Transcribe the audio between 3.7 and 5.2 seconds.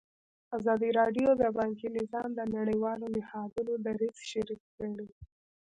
دریځ شریک کړی.